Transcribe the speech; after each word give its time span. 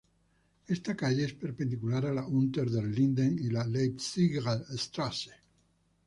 Esta 0.67 0.97
calle 0.97 1.25
es 1.25 1.33
perpendicular 1.33 2.07
a 2.07 2.11
la 2.11 2.25
Unter 2.25 2.67
den 2.71 2.91
Linden 2.91 3.37
y 3.37 3.51
la 3.51 3.67
Leipziger 3.67 4.65
Straße. 4.75 5.29